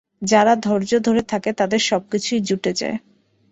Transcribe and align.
যারা 0.21 0.53
ধৈর্য 0.63 0.91
ধরে 1.07 1.21
থাকে, 1.23 1.49
তাদের 1.53 1.81
সব 1.89 2.01
কিছুই 2.11 2.39
জুটে 2.41 2.71
যায়। 2.73 2.97